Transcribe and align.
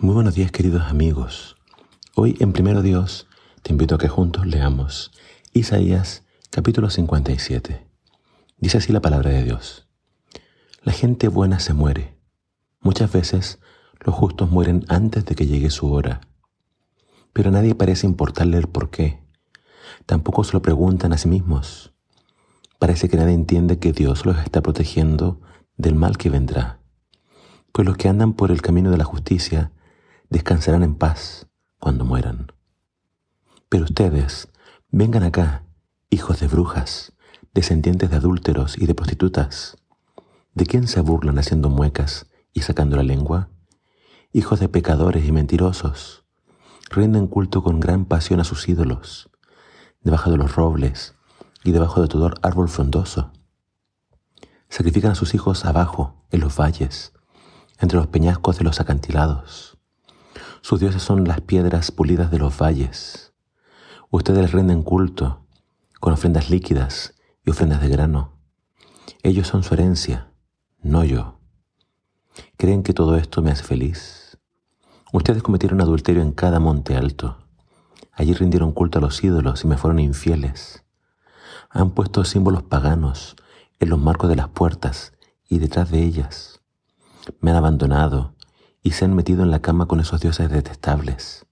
Muy 0.00 0.14
buenos 0.14 0.36
días 0.36 0.52
queridos 0.52 0.82
amigos. 0.82 1.56
Hoy 2.14 2.36
en 2.38 2.52
Primero 2.52 2.82
Dios 2.82 3.26
te 3.62 3.72
invito 3.72 3.96
a 3.96 3.98
que 3.98 4.06
juntos 4.06 4.46
leamos 4.46 5.10
Isaías 5.52 6.22
capítulo 6.50 6.88
57. 6.88 7.84
Dice 8.58 8.78
así 8.78 8.92
la 8.92 9.00
palabra 9.00 9.30
de 9.30 9.42
Dios. 9.42 9.88
La 10.84 10.92
gente 10.92 11.26
buena 11.26 11.58
se 11.58 11.74
muere. 11.74 12.16
Muchas 12.80 13.10
veces 13.10 13.58
los 13.98 14.14
justos 14.14 14.52
mueren 14.52 14.84
antes 14.86 15.24
de 15.24 15.34
que 15.34 15.48
llegue 15.48 15.68
su 15.68 15.92
hora. 15.92 16.20
Pero 17.32 17.48
a 17.48 17.52
nadie 17.52 17.74
parece 17.74 18.06
importarle 18.06 18.58
el 18.58 18.68
por 18.68 18.90
qué. 18.90 19.20
Tampoco 20.06 20.44
se 20.44 20.52
lo 20.52 20.62
preguntan 20.62 21.12
a 21.12 21.18
sí 21.18 21.28
mismos. 21.28 21.92
Parece 22.78 23.08
que 23.08 23.16
nadie 23.16 23.34
entiende 23.34 23.80
que 23.80 23.92
Dios 23.92 24.26
los 24.26 24.38
está 24.38 24.62
protegiendo 24.62 25.40
del 25.76 25.96
mal 25.96 26.16
que 26.18 26.30
vendrá. 26.30 26.78
Pues 27.72 27.84
los 27.84 27.96
que 27.96 28.08
andan 28.08 28.34
por 28.34 28.52
el 28.52 28.62
camino 28.62 28.92
de 28.92 28.96
la 28.96 29.04
justicia 29.04 29.72
descansarán 30.30 30.82
en 30.82 30.94
paz 30.94 31.46
cuando 31.78 32.04
mueran. 32.04 32.52
Pero 33.68 33.84
ustedes, 33.84 34.48
vengan 34.90 35.22
acá, 35.22 35.64
hijos 36.10 36.40
de 36.40 36.48
brujas, 36.48 37.12
descendientes 37.54 38.10
de 38.10 38.16
adúlteros 38.16 38.78
y 38.78 38.86
de 38.86 38.94
prostitutas. 38.94 39.76
¿De 40.54 40.66
quién 40.66 40.88
se 40.88 41.00
burlan 41.00 41.38
haciendo 41.38 41.68
muecas 41.68 42.26
y 42.52 42.62
sacando 42.62 42.96
la 42.96 43.02
lengua? 43.02 43.50
Hijos 44.32 44.60
de 44.60 44.68
pecadores 44.68 45.26
y 45.26 45.32
mentirosos, 45.32 46.24
rinden 46.90 47.26
culto 47.26 47.62
con 47.62 47.80
gran 47.80 48.04
pasión 48.04 48.40
a 48.40 48.44
sus 48.44 48.68
ídolos, 48.68 49.30
debajo 50.02 50.30
de 50.30 50.36
los 50.36 50.54
robles 50.54 51.14
y 51.64 51.72
debajo 51.72 52.02
de 52.02 52.08
todo 52.08 52.30
árbol 52.42 52.68
frondoso. 52.68 53.32
Sacrifican 54.68 55.12
a 55.12 55.14
sus 55.14 55.34
hijos 55.34 55.64
abajo, 55.64 56.26
en 56.30 56.40
los 56.40 56.56
valles, 56.56 57.12
entre 57.78 57.98
los 57.98 58.08
peñascos 58.08 58.58
de 58.58 58.64
los 58.64 58.80
acantilados. 58.80 59.77
Sus 60.68 60.80
dioses 60.80 61.02
son 61.02 61.26
las 61.26 61.40
piedras 61.40 61.90
pulidas 61.90 62.30
de 62.30 62.38
los 62.38 62.58
valles. 62.60 63.32
Ustedes 64.10 64.52
rinden 64.52 64.82
culto 64.82 65.46
con 65.98 66.12
ofrendas 66.12 66.50
líquidas 66.50 67.14
y 67.42 67.48
ofrendas 67.48 67.80
de 67.80 67.88
grano. 67.88 68.34
Ellos 69.22 69.48
son 69.48 69.62
su 69.62 69.72
herencia, 69.72 70.30
no 70.82 71.04
yo. 71.04 71.40
¿Creen 72.58 72.82
que 72.82 72.92
todo 72.92 73.16
esto 73.16 73.40
me 73.40 73.50
hace 73.50 73.64
feliz? 73.64 74.36
Ustedes 75.10 75.42
cometieron 75.42 75.80
adulterio 75.80 76.20
en 76.20 76.32
cada 76.32 76.60
monte 76.60 76.96
alto. 76.96 77.38
Allí 78.12 78.34
rindieron 78.34 78.72
culto 78.72 78.98
a 78.98 79.00
los 79.00 79.24
ídolos 79.24 79.64
y 79.64 79.68
me 79.68 79.78
fueron 79.78 80.00
infieles. 80.00 80.84
Han 81.70 81.92
puesto 81.92 82.24
símbolos 82.24 82.62
paganos 82.64 83.36
en 83.80 83.88
los 83.88 83.98
marcos 83.98 84.28
de 84.28 84.36
las 84.36 84.50
puertas 84.50 85.14
y 85.48 85.60
detrás 85.60 85.90
de 85.90 86.02
ellas. 86.02 86.60
Me 87.40 87.52
han 87.52 87.56
abandonado 87.56 88.34
y 88.82 88.92
se 88.92 89.04
han 89.04 89.14
metido 89.14 89.42
en 89.42 89.50
la 89.50 89.60
cama 89.60 89.86
con 89.86 90.00
esos 90.00 90.20
dioses 90.20 90.50
detestables. 90.50 91.46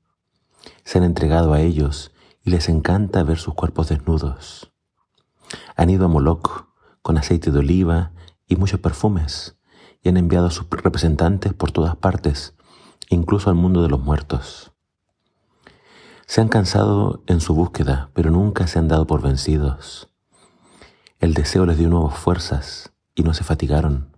Se 0.85 0.99
han 0.99 1.05
entregado 1.05 1.53
a 1.53 1.61
ellos 1.61 2.13
y 2.43 2.51
les 2.51 2.69
encanta 2.69 3.23
ver 3.23 3.39
sus 3.39 3.55
cuerpos 3.55 3.89
desnudos. 3.89 4.73
Han 5.77 5.91
ido 5.91 6.07
a 6.07 6.09
Moloch 6.09 6.67
con 7.03 7.19
aceite 7.19 7.51
de 7.51 7.59
oliva 7.59 8.13
y 8.47 8.57
muchos 8.57 8.81
perfumes 8.81 9.59
y 10.03 10.09
han 10.09 10.17
enviado 10.17 10.47
a 10.47 10.51
sus 10.51 10.67
representantes 10.71 11.53
por 11.53 11.73
todas 11.73 11.97
partes, 11.97 12.55
incluso 13.09 13.51
al 13.51 13.57
mundo 13.57 13.83
de 13.83 13.89
los 13.89 14.01
muertos. 14.01 14.73
Se 16.27 16.41
han 16.41 16.49
cansado 16.49 17.23
en 17.27 17.41
su 17.41 17.55
búsqueda, 17.55 18.11
pero 18.15 18.31
nunca 18.31 18.67
se 18.67 18.79
han 18.79 18.89
dado 18.89 19.07
por 19.07 19.23
vencidos. 19.23 20.09
El 21.19 21.35
deseo 21.35 21.67
les 21.67 21.79
dio 21.79 21.89
nuevas 21.89 22.19
fuerzas 22.19 22.93
y 23.15 23.23
no 23.23 23.33
se 23.35 23.45
fatigaron. 23.45 24.17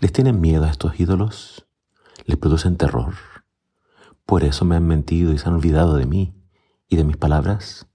¿Les 0.00 0.12
tienen 0.12 0.40
miedo 0.40 0.64
a 0.64 0.70
estos 0.70 0.98
ídolos? 1.00 1.67
Les 2.28 2.36
producen 2.36 2.76
terror. 2.76 3.14
Por 4.26 4.44
eso 4.44 4.66
me 4.66 4.76
han 4.76 4.86
mentido 4.86 5.32
y 5.32 5.38
se 5.38 5.48
han 5.48 5.54
olvidado 5.54 5.96
de 5.96 6.04
mí 6.04 6.34
y 6.86 6.96
de 6.96 7.04
mis 7.04 7.16
palabras. 7.16 7.88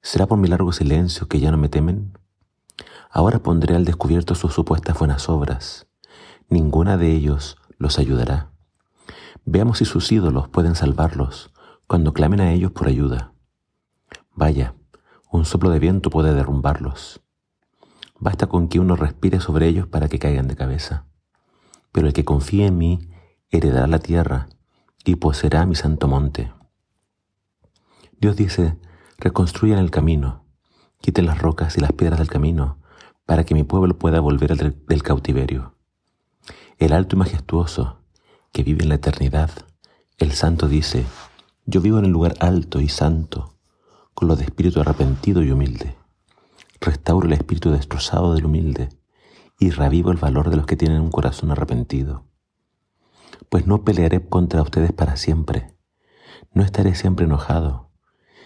¿Será 0.00 0.28
por 0.28 0.38
mi 0.38 0.46
largo 0.46 0.72
silencio 0.72 1.26
que 1.26 1.40
ya 1.40 1.50
no 1.50 1.56
me 1.56 1.68
temen? 1.68 2.16
Ahora 3.10 3.40
pondré 3.40 3.74
al 3.74 3.84
descubierto 3.84 4.36
sus 4.36 4.54
supuestas 4.54 4.96
buenas 4.96 5.28
obras. 5.28 5.88
Ninguna 6.48 6.96
de 6.96 7.10
ellos 7.10 7.58
los 7.76 7.98
ayudará. 7.98 8.52
Veamos 9.44 9.78
si 9.78 9.84
sus 9.84 10.12
ídolos 10.12 10.48
pueden 10.48 10.76
salvarlos 10.76 11.52
cuando 11.88 12.12
clamen 12.12 12.40
a 12.40 12.52
ellos 12.52 12.70
por 12.70 12.86
ayuda. 12.86 13.32
Vaya, 14.32 14.76
un 15.28 15.44
soplo 15.44 15.70
de 15.70 15.80
viento 15.80 16.08
puede 16.08 16.34
derrumbarlos. 16.34 17.20
Basta 18.20 18.46
con 18.46 18.68
que 18.68 18.78
uno 18.78 18.94
respire 18.94 19.40
sobre 19.40 19.66
ellos 19.66 19.88
para 19.88 20.08
que 20.08 20.20
caigan 20.20 20.46
de 20.46 20.54
cabeza. 20.54 21.06
Pero 21.90 22.06
el 22.06 22.12
que 22.12 22.24
confíe 22.24 22.66
en 22.66 22.78
mí 22.78 23.10
heredará 23.50 23.86
la 23.88 23.98
tierra 23.98 24.48
y 25.04 25.16
poseerá 25.16 25.66
mi 25.66 25.74
santo 25.74 26.06
monte. 26.06 26.52
Dios 28.20 28.36
dice, 28.36 28.76
reconstruyan 29.18 29.78
el 29.78 29.90
camino, 29.90 30.44
quiten 31.00 31.26
las 31.26 31.38
rocas 31.38 31.76
y 31.76 31.80
las 31.80 31.92
piedras 31.92 32.18
del 32.18 32.28
camino, 32.28 32.78
para 33.26 33.44
que 33.44 33.54
mi 33.54 33.64
pueblo 33.64 33.98
pueda 33.98 34.20
volver 34.20 34.56
del, 34.56 35.02
cautiverio. 35.02 35.74
El 36.78 36.92
alto 36.92 37.16
y 37.16 37.18
majestuoso, 37.18 37.98
que 38.52 38.62
vive 38.62 38.82
en 38.82 38.88
la 38.88 38.96
eternidad, 38.96 39.50
el 40.18 40.32
santo 40.32 40.68
dice, 40.68 41.04
yo 41.66 41.80
vivo 41.80 41.98
en 41.98 42.04
el 42.04 42.10
lugar 42.10 42.34
alto 42.40 42.80
y 42.80 42.88
santo, 42.88 43.54
con 44.14 44.28
lo 44.28 44.36
de 44.36 44.44
espíritu 44.44 44.80
arrepentido 44.80 45.42
y 45.42 45.50
humilde. 45.50 45.96
Restauro 46.80 47.26
el 47.26 47.32
espíritu 47.32 47.70
destrozado 47.70 48.34
del 48.34 48.44
humilde 48.44 48.90
y 49.58 49.70
revivo 49.70 50.10
el 50.10 50.18
valor 50.18 50.50
de 50.50 50.56
los 50.56 50.66
que 50.66 50.76
tienen 50.76 51.00
un 51.00 51.10
corazón 51.10 51.50
arrepentido 51.50 52.29
pues 53.48 53.66
no 53.66 53.84
pelearé 53.84 54.26
contra 54.26 54.62
ustedes 54.62 54.92
para 54.92 55.16
siempre. 55.16 55.76
No 56.52 56.62
estaré 56.62 56.94
siempre 56.94 57.26
enojado. 57.26 57.90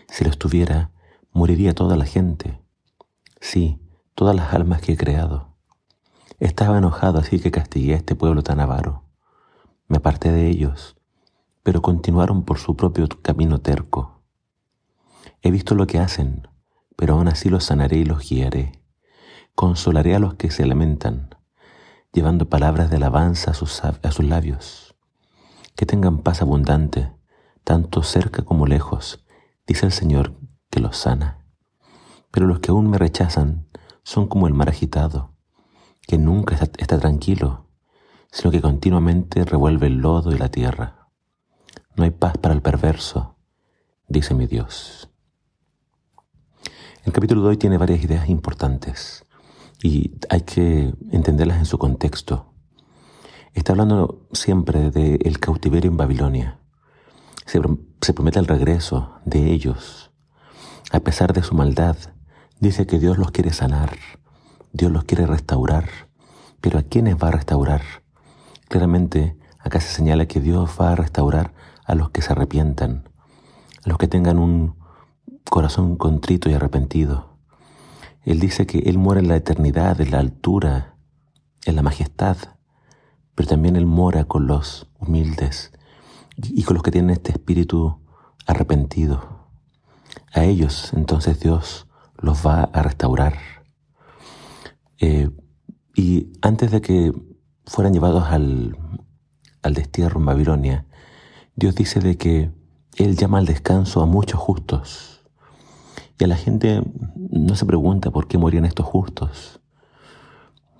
Si 0.09 0.25
lo 0.25 0.31
estuviera, 0.31 0.93
moriría 1.33 1.75
toda 1.75 1.97
la 1.97 2.06
gente. 2.06 2.61
Sí, 3.41 3.81
todas 4.15 4.34
las 4.34 4.55
almas 4.55 4.81
que 4.81 4.93
he 4.93 4.97
creado. 4.97 5.56
Estaba 6.39 6.78
enojado 6.78 7.19
así 7.19 7.39
que 7.41 7.50
castigué 7.50 7.95
a 7.95 7.99
este 7.99 8.15
pueblo 8.15 8.43
tan 8.43 8.61
avaro. 8.61 9.05
Me 9.89 9.99
aparté 9.99 10.33
de 10.33 10.49
ellos, 10.49 10.97
pero 11.62 11.83
continuaron 11.83 12.45
por 12.45 12.59
su 12.59 12.77
propio 12.77 13.09
camino 13.22 13.61
terco. 13.61 14.22
He 15.43 15.51
visto 15.51 15.75
lo 15.75 15.87
que 15.87 15.99
hacen, 15.99 16.49
pero 16.97 17.15
aún 17.15 17.28
así 17.28 17.51
los 17.51 17.65
sanaré 17.65 17.99
y 17.99 18.05
los 18.05 18.28
guiaré. 18.28 18.81
Consolaré 19.55 20.15
a 20.15 20.19
los 20.19 20.34
que 20.34 20.51
se 20.51 20.66
lamentan, 20.66 21.34
llevando 22.14 22.48
palabras 22.48 22.91
de 22.91 22.97
alabanza 22.97 23.50
a 23.50 23.54
sus, 23.54 23.84
a 23.84 24.10
sus 24.12 24.25
labios 24.25 24.84
que 25.76 25.86
tengan 25.86 26.19
paz 26.19 26.41
abundante, 26.41 27.12
tanto 27.64 28.02
cerca 28.02 28.42
como 28.42 28.66
lejos, 28.66 29.25
dice 29.66 29.86
el 29.86 29.92
Señor 29.92 30.34
que 30.70 30.80
los 30.80 30.97
sana. 30.97 31.44
Pero 32.30 32.47
los 32.47 32.60
que 32.60 32.70
aún 32.70 32.88
me 32.88 32.98
rechazan 32.98 33.66
son 34.04 34.28
como 34.28 34.47
el 34.47 34.54
mar 34.54 34.69
agitado, 34.69 35.34
que 36.06 36.16
nunca 36.19 36.54
está, 36.54 36.98
tranquilo, 36.98 37.66
sino 38.30 38.50
que 38.53 38.60
continuamente 38.60 39.44
revuelve 39.44 39.88
el 39.88 39.97
lodo 39.97 40.32
y 40.32 40.38
la 40.38 40.48
tierra. 40.48 41.08
No 41.97 42.04
hay 42.04 42.10
paz 42.10 42.36
para 42.38 42.54
el 42.54 42.62
perverso, 42.62 43.36
dice 44.06 44.34
mi 44.34 44.47
Dios. 44.47 45.10
El 47.04 47.12
capítulo 47.12 47.42
de 47.42 47.48
hoy 47.48 47.56
tiene 47.56 47.78
varias 47.78 48.03
ideas 48.03 48.28
importantes 48.28 49.23
y 49.84 50.15
hay 50.31 50.41
que 50.41 50.93
entenderlas 51.12 51.59
en 51.59 51.67
su 51.67 51.78
contexto 51.78 52.55
Está 53.55 53.72
hablando 53.72 54.27
siempre 54.33 54.91
del 54.91 55.39
cautiverio 55.39 55.89
en 55.89 55.97
Babilonia. 55.97 56.59
Se, 57.47 57.61
se 58.00 58.12
promete 58.12 58.41
el 58.41 58.49
regreso 58.49 59.12
de 59.25 59.53
ellos. 59.53 60.11
A 60.91 60.99
pesar 60.99 61.33
de 61.33 61.45
su 61.45 61.55
maldad, 61.55 61.97
dice 62.59 62.84
que 62.84 62.99
Dios 62.99 63.17
los 63.17 63.31
quiere 63.31 63.53
sanar, 63.53 63.97
Dios 64.72 64.91
los 64.91 65.05
quiere 65.05 65.25
restaurar. 65.27 65.89
Pero 66.61 66.81
¿a 66.81 66.83
quiénes 66.83 67.15
va 67.16 67.28
a 67.28 67.31
restaurar? 67.31 67.83
Claramente, 68.69 69.39
acá 69.61 69.81
se 69.81 69.95
señala 69.95 70.27
que 70.27 70.41
Dios 70.41 70.71
va 70.81 70.91
a 70.91 70.97
restaurar 70.97 71.54
a 71.84 71.95
los 71.95 72.10
que 72.10 72.22
se 72.22 72.33
arrepientan, 72.33 73.09
a 73.84 73.89
los 73.89 73.98
que 73.98 74.09
tengan 74.09 74.39
un 74.39 74.75
corazón 75.48 75.95
contrito 75.97 76.51
y 76.51 76.54
arrepentido. 76.54 77.34
Él 78.24 78.41
dice 78.41 78.66
que 78.66 78.78
Él 78.80 78.98
muere 78.98 79.21
en 79.21 79.28
la 79.28 79.36
eternidad, 79.36 80.00
en 80.00 80.10
la 80.10 80.18
altura, 80.18 80.97
en 81.66 81.76
la 81.76 81.82
majestad, 81.82 82.36
pero 83.34 83.48
también 83.48 83.76
Él 83.76 83.86
mora 83.86 84.24
con 84.24 84.47
los 84.47 84.88
humildes 84.98 85.72
y 86.36 86.62
con 86.62 86.74
los 86.74 86.82
que 86.82 86.91
tienen 86.91 87.10
este 87.10 87.32
espíritu 87.32 88.00
arrepentido. 88.47 89.48
A 90.32 90.44
ellos 90.44 90.92
entonces 90.94 91.41
Dios 91.41 91.86
los 92.16 92.47
va 92.47 92.65
a 92.65 92.82
restaurar. 92.82 93.34
Eh, 94.98 95.30
y 95.94 96.32
antes 96.42 96.70
de 96.70 96.80
que 96.80 97.12
fueran 97.66 97.92
llevados 97.92 98.24
al, 98.24 98.77
al 99.62 99.74
destierro 99.74 100.18
en 100.18 100.27
Babilonia, 100.27 100.86
Dios 101.56 101.74
dice 101.74 102.00
de 102.00 102.16
que 102.16 102.50
Él 102.97 103.16
llama 103.16 103.38
al 103.38 103.47
descanso 103.47 104.03
a 104.03 104.06
muchos 104.06 104.41
justos. 104.41 105.23
Y 106.19 106.25
a 106.25 106.27
la 106.27 106.37
gente 106.37 106.83
no 107.16 107.57
se 107.57 107.66
pregunta 107.66 108.11
por 108.11 108.28
qué 108.28 108.39
morían 108.39 108.65
estos 108.65 108.87
justos. 108.87 109.61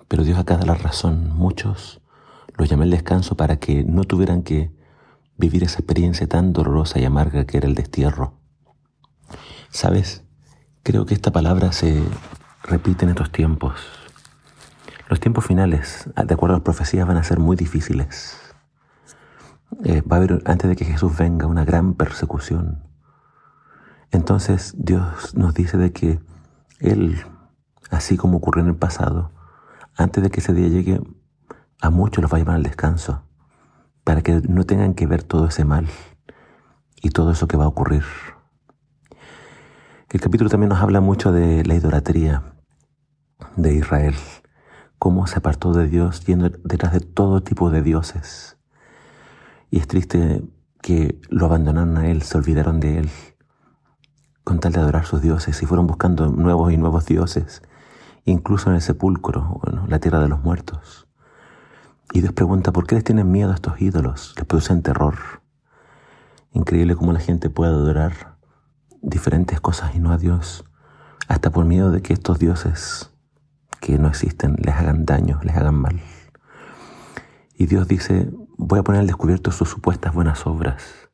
Pero 0.09 0.23
Dios 0.23 0.39
acá 0.39 0.57
da 0.57 0.67
la 0.67 0.75
razón. 0.75 1.35
Muchos 1.35 2.01
los 2.57 2.69
llamé 2.69 2.85
al 2.85 2.91
descanso 2.91 3.37
para 3.37 3.57
que 3.57 3.85
no 3.85 4.05
tuvieran 4.05 4.43
que 4.43 4.71
vivir 5.37 5.65
esa 5.65 5.79
experiencia 5.79 6.29
tan 6.29 6.53
dolorosa 6.53 7.01
y 7.01 7.05
amarga 7.05 7.45
que 7.47 7.57
era 7.57 7.67
el 7.67 7.75
destierro. 7.75 8.39
¿Sabes? 9.71 10.23
Creo 10.83 11.07
que 11.07 11.15
esta 11.15 11.33
palabra 11.33 11.73
se 11.73 12.03
repite 12.63 13.05
en 13.05 13.11
estos 13.11 13.33
tiempos. 13.33 13.81
Los 15.09 15.21
tiempos 15.21 15.45
finales, 15.45 16.09
de 16.15 16.35
acuerdo 16.35 16.55
a 16.55 16.59
las 16.59 16.65
profecías, 16.65 17.07
van 17.07 17.17
a 17.17 17.25
ser 17.25 17.41
muy 17.41 17.57
difíciles. 17.57 18.39
Eh, 19.85 20.03
va 20.03 20.17
a 20.17 20.19
haber, 20.21 20.43
antes 20.47 20.69
de 20.69 20.77
que 20.77 20.85
Jesús 20.85 21.17
venga, 21.17 21.47
una 21.47 21.65
gran 21.65 21.95
persecución. 21.95 22.85
Entonces 24.15 24.75
Dios 24.79 25.35
nos 25.35 25.55
dice 25.55 25.77
de 25.77 25.93
que 25.93 26.21
Él, 26.79 27.21
así 27.91 28.17
como 28.17 28.37
ocurrió 28.37 28.63
en 28.63 28.71
el 28.71 28.77
pasado, 28.77 29.33
antes 29.97 30.23
de 30.23 30.31
que 30.31 30.39
ese 30.39 30.55
día 30.55 30.69
llegue, 30.69 31.01
a 31.81 31.91
muchos 31.91 32.23
los 32.23 32.33
va 32.33 32.37
a 32.37 32.39
llevar 32.39 32.55
al 32.55 32.63
descanso, 32.63 33.25
para 34.05 34.23
que 34.23 34.41
no 34.49 34.63
tengan 34.63 34.95
que 34.95 35.09
ver 35.09 35.25
todo 35.25 35.49
ese 35.49 35.65
mal 35.65 35.89
y 37.03 37.11
todo 37.11 37.33
eso 37.33 37.49
que 37.49 37.57
va 37.57 37.65
a 37.65 37.69
ocurrir. 37.69 38.05
El 40.11 40.21
capítulo 40.21 40.49
también 40.49 40.69
nos 40.69 40.81
habla 40.81 41.01
mucho 41.01 41.33
de 41.33 41.65
la 41.65 41.75
idolatría 41.75 42.55
de 43.57 43.75
Israel, 43.75 44.15
cómo 45.01 45.27
se 45.27 45.39
apartó 45.39 45.73
de 45.73 45.89
Dios 45.89 46.25
yendo 46.25 46.51
detrás 46.51 46.93
de 46.93 47.01
todo 47.01 47.43
tipo 47.43 47.69
de 47.69 47.83
dioses. 47.83 48.59
Y 49.73 49.81
es 49.81 49.89
triste 49.89 50.45
que 50.81 51.21
lo 51.31 51.47
abandonaron 51.47 51.97
a 51.97 52.07
Él, 52.07 52.23
se 52.23 52.39
olvidaron 52.39 52.79
de 52.79 52.99
Él, 52.99 53.11
con 54.45 54.61
tal 54.61 54.73
de 54.73 54.81
adorar 54.81 55.07
sus 55.07 55.23
dioses, 55.23 55.63
y 55.63 55.67
fueron 55.67 55.87
buscando 55.87 56.29
nuevos 56.29 56.73
y 56.73 56.77
nuevos 56.77 57.07
dioses, 57.07 57.63
incluso 58.25 58.69
en 58.69 58.77
el 58.77 58.83
sepulcro, 58.83 59.61
bueno, 59.63 59.87
la 59.89 59.99
tierra 59.99 60.21
de 60.21 60.29
los 60.29 60.43
muertos. 60.43 61.09
Y 62.13 62.21
Dios 62.21 62.33
pregunta, 62.33 62.73
¿por 62.73 62.87
qué 62.87 62.95
les 62.95 63.05
tienen 63.05 63.31
miedo 63.31 63.51
a 63.51 63.55
estos 63.55 63.81
ídolos? 63.81 64.35
Les 64.37 64.45
producen 64.45 64.83
terror. 64.83 65.17
Increíble 66.53 66.95
cómo 66.95 67.13
la 67.13 67.21
gente 67.21 67.51
puede 67.51 67.73
adorar 67.73 68.37
diferentes 69.03 69.61
cosas 69.61 69.95
y 69.95 69.99
no 69.99 70.13
a 70.13 70.19
Dios, 70.19 70.65
hasta 71.27 71.51
por 71.51 71.65
miedo 71.65 71.91
de 71.91 72.03
que 72.03 72.13
estos 72.13 72.39
dioses 72.39 73.11
que 73.81 73.99
no 73.99 74.09
existen 74.09 74.57
les 74.63 74.75
hagan 74.75 75.05
daño, 75.05 75.41
les 75.43 75.57
hagan 75.57 75.75
mal. 75.75 76.01
Y 77.57 77.67
Dios 77.67 77.89
dice, 77.89 78.31
voy 78.57 78.79
a 78.79 78.83
poner 78.83 79.01
al 79.01 79.07
descubierto 79.07 79.51
sus 79.51 79.69
supuestas 79.69 80.15
buenas 80.15 80.47
obras. 80.47 81.11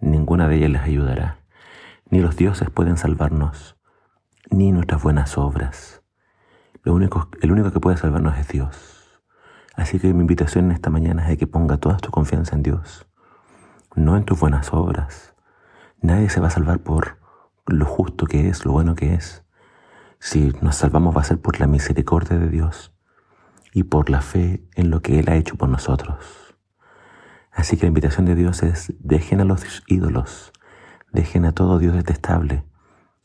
Ninguna 0.00 0.48
de 0.48 0.56
ellas 0.56 0.70
les 0.70 0.82
ayudará. 0.82 1.45
Ni 2.08 2.20
los 2.20 2.36
dioses 2.36 2.70
pueden 2.70 2.96
salvarnos, 2.96 3.76
ni 4.50 4.70
nuestras 4.72 5.02
buenas 5.02 5.36
obras. 5.38 6.02
Lo 6.82 6.94
único, 6.94 7.28
el 7.42 7.50
único 7.50 7.72
que 7.72 7.80
puede 7.80 7.96
salvarnos 7.96 8.38
es 8.38 8.48
Dios. 8.48 9.22
Así 9.74 9.98
que 9.98 10.14
mi 10.14 10.20
invitación 10.20 10.66
en 10.66 10.72
esta 10.72 10.88
mañana 10.88 11.24
es 11.24 11.28
de 11.28 11.36
que 11.36 11.46
ponga 11.46 11.78
toda 11.78 11.96
tu 11.98 12.10
confianza 12.10 12.54
en 12.54 12.62
Dios, 12.62 13.06
no 13.94 14.16
en 14.16 14.24
tus 14.24 14.38
buenas 14.38 14.72
obras. 14.72 15.34
Nadie 16.00 16.30
se 16.30 16.40
va 16.40 16.46
a 16.46 16.50
salvar 16.50 16.78
por 16.78 17.18
lo 17.66 17.84
justo 17.84 18.26
que 18.26 18.48
es, 18.48 18.64
lo 18.64 18.72
bueno 18.72 18.94
que 18.94 19.14
es. 19.14 19.44
Si 20.18 20.52
nos 20.62 20.76
salvamos 20.76 21.16
va 21.16 21.20
a 21.20 21.24
ser 21.24 21.40
por 21.40 21.60
la 21.60 21.66
misericordia 21.66 22.38
de 22.38 22.48
Dios 22.48 22.94
y 23.72 23.82
por 23.82 24.08
la 24.08 24.22
fe 24.22 24.64
en 24.74 24.90
lo 24.90 25.02
que 25.02 25.18
Él 25.18 25.28
ha 25.28 25.36
hecho 25.36 25.56
por 25.56 25.68
nosotros. 25.68 26.56
Así 27.52 27.76
que 27.76 27.82
la 27.82 27.88
invitación 27.88 28.26
de 28.26 28.34
Dios 28.34 28.62
es, 28.62 28.94
dejen 29.00 29.40
a 29.40 29.44
los 29.44 29.82
ídolos, 29.86 30.52
dejen 31.16 31.46
a 31.46 31.52
todo 31.52 31.78
Dios 31.78 31.94
detestable 31.94 32.64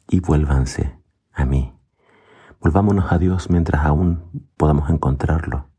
y 0.08 0.22
vuélvanse 0.22 0.98
a 1.32 1.46
mí. 1.46 1.78
Volvámonos 2.60 3.12
a 3.12 3.20
Dios 3.20 3.50
mientras 3.50 3.86
aún 3.86 4.48
podamos 4.58 4.90
encontrarlo, 4.90 5.70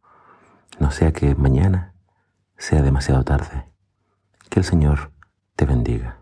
no 0.78 0.90
sea 0.90 1.12
que 1.12 1.34
mañana 1.34 1.94
sea 2.56 2.82
demasiado 2.82 3.24
tarde. 3.24 3.66
Que 4.50 4.60
el 4.60 4.64
Señor 4.64 5.12
te 5.56 5.64
bendiga. 5.64 6.21